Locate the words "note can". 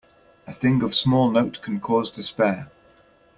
1.29-1.79